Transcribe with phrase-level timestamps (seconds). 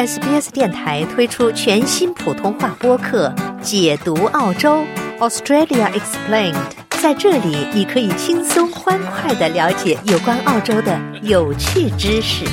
[0.00, 3.28] SBS 电台推出全新普通话播客
[3.60, 4.82] 《解读澳洲
[5.18, 6.54] Australia Explained》。
[7.02, 12.46] 在这里，你可以轻松欢快的了解有关澳洲的有趣知识。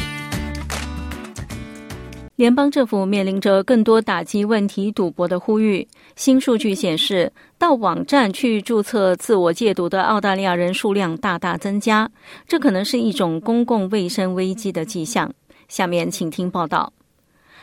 [2.35, 5.87] 联邦政府面临着更多打击问题赌博的呼吁。
[6.17, 12.11] 新数据显示，到网站去注册自我戒毒的澳大利亚人数量大大增加，
[12.45, 15.31] 这可能是一种公共卫生危机的迹象。
[15.69, 16.91] 下面请听报道。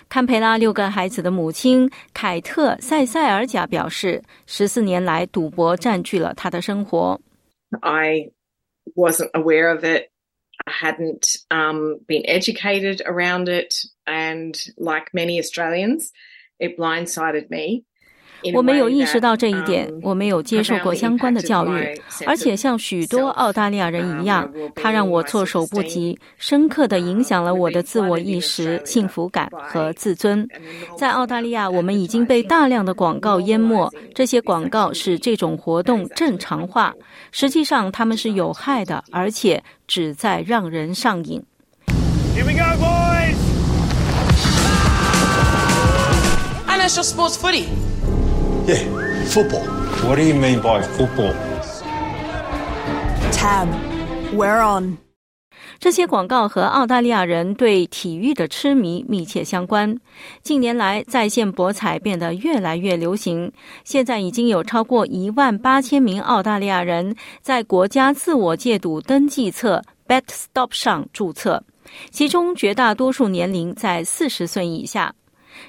[0.08, 7.20] 堪培拉六个孩子的母亲凯特·塞塞尔贾表示，十四年来赌博占据了她的生活。
[7.82, 8.32] I
[8.96, 10.10] wasn't aware of it.
[10.66, 16.10] I hadn't um, been educated around it, and like many Australians,
[16.58, 17.86] it blindsided me.
[18.53, 30.47] 我没有意识到这一点，我没有接受过相关的教育，而且像许多澳大利亚人一样，它让我措手不及，深刻地影响了我的自我意识、幸福感和自尊。
[30.99, 36.93] 在澳大利亚，我们已经被大量的广告淹没，这些广告使这种活动正常化，
[37.33, 41.43] 实际上它们是有害的，而且旨在让人上瘾。
[42.35, 43.35] Here we go, boys!
[46.85, 47.65] Your sports footy.
[48.67, 48.83] Yeah,
[49.27, 49.63] football.
[50.09, 51.35] What do you mean by football?
[53.31, 53.69] Tab,
[54.33, 54.97] we're on.
[55.79, 59.95] 这些广告和澳大利亚人对体育的痴迷密切相关。
[60.43, 63.53] 近年来，在线博彩变得越来越流行。
[63.85, 71.63] 现在已经有超过一万八千名澳大利亚人在国家自我戒赌登记册 BetStop 上注册，
[72.11, 75.15] 其中绝大多数年龄在四十岁以下。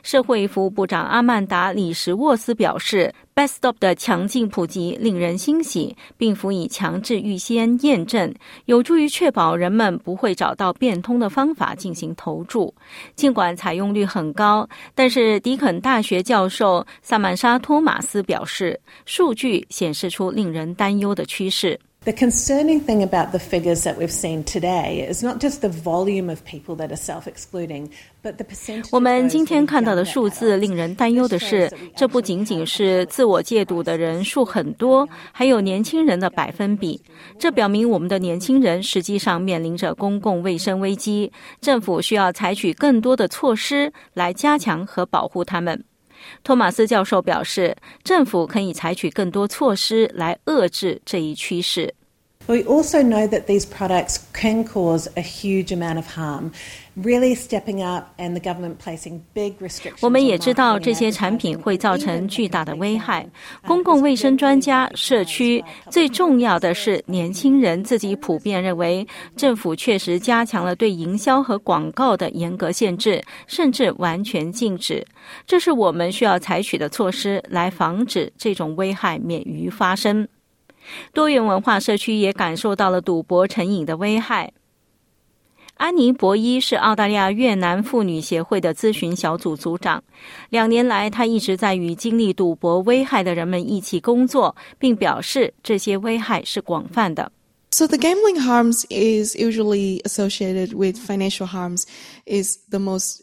[0.03, 8.33] 社会服务部长阿曼达·里什沃斯表示：“BestStop 的强劲普及令人欣喜，并辅以强制预先验证，
[8.65, 12.73] 有助于确保人们不会找到变通的方法进行投注。
[13.15, 26.29] 尽管采用率很高，但是迪肯大学教授萨曼莎·托马斯表示，数据显示出令人担忧的趋势。” The concerning thing about the figures that we've seen today is not just the volume
[26.29, 27.89] of people that are self-excluding,
[28.21, 28.89] but the percentage.
[28.91, 37.01] 我们今天看到的数字令人担忧的是，这不仅仅是自我戒赌的人数很多，还有年轻人的百分比。
[37.39, 45.83] 这表明我们的年轻人实际上面临着公共卫生危机，政府需要采取更多的措施来加强和保护他们。
[46.43, 51.93] 托马斯教授表示，政府可以采取更多措施来遏制这一趋势。
[52.47, 56.51] We also know that these products can cause a huge amount of harm.
[56.95, 59.97] Really stepping up and the government placing big restrictions.
[60.01, 63.27] 我们也知道这些产品会造成巨大的危害。
[63.65, 75.05] 公共卫生专家、社区，最重要的是年轻人自己普遍认为，政府确实加强了对营销和广告的严格限制，甚至完全禁止。
[75.45, 80.25] 这是我们需要采取的措施，来防止这种危害免于发生。
[81.13, 84.51] 多元文化社区也感受到了赌博成瘾的危害。
[85.75, 90.01] 安妮·博伊是澳大利亚越南妇女协会的咨询小组组长。
[90.49, 97.29] 两年来，她一直在与经历赌博危害的人们一起工作，并表示这些危害是广泛的。
[97.71, 101.83] So the gambling harms is usually associated with financial harms
[102.25, 103.19] is the most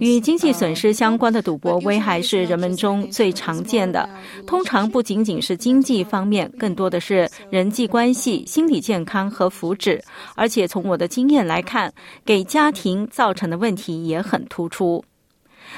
[0.00, 4.08] 与经济损失相关的赌博危害是人们中最常见的。
[4.46, 10.00] 通常不仅仅是经济方面，更多的是人际关系、心理健康和福祉。
[10.34, 11.92] 而且从我的经验来看，
[12.24, 15.04] 给家庭造成的问题也很突出。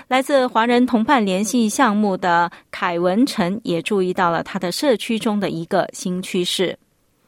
[0.08, 6.78] 来自华人同伴联系项目的凯文成也注意到了他的社区中的一个新趋势。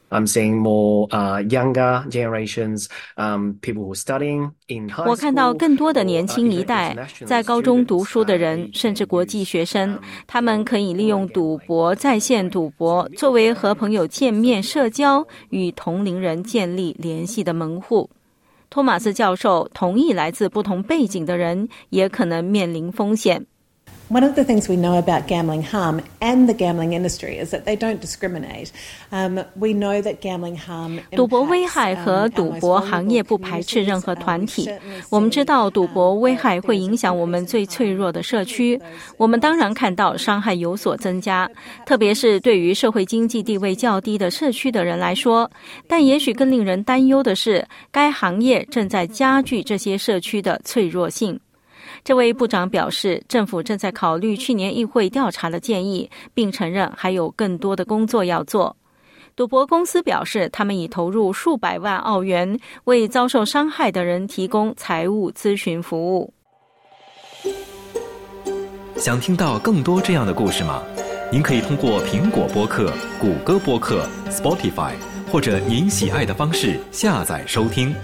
[0.09, 1.07] I'm seeing more
[1.43, 5.09] younger generations, um people who are studying in high school.
[5.09, 18.09] 我看到更多的年轻一代在高中读书的人，甚至国际学生，他们可以利用赌博、在线赌博作为和朋友见面、社交、与同龄人建立联系的门户。
[18.69, 23.45] 托马斯教授同意，来自不同背景的人也可能面临风险。
[24.11, 27.75] One of the things we know about gambling harm and the gambling industry is that they
[27.75, 28.71] don't discriminate.
[29.11, 30.99] Um, we know that gambling harm.
[31.11, 34.67] 赌博危害和赌博行业不排斥任何团体。
[35.11, 38.81] 我们知道赌博危害会影响我们最脆弱的社区。
[39.15, 41.47] 我们当然看到伤害有所增加，
[41.85, 45.47] 特别是对于社会经济地位较低的社区的人来说。
[45.87, 51.39] 但也许更令人担忧的是，该行业正在加剧这些社区的脆弱性。
[52.03, 58.75] 这位部长表示，政府正在考虑去年议会调查的建议，并承认还有更多的工作要做。
[59.35, 66.33] 赌博公司表示，他们已投入数百万澳元，为遭受伤害的人提供财务咨询服务。
[68.97, 70.83] 想听到更多这样的故事吗？
[71.31, 74.93] 您可以通过苹果播客、谷歌播客、Spotify
[75.31, 77.95] 或者您喜爱的方式下载收听。